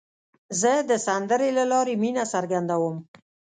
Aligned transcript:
زه 0.61 0.71
د 0.89 0.91
سندرې 1.05 1.49
له 1.57 1.63
لارې 1.71 1.93
مینه 2.01 2.23
څرګندوم. 2.33 2.95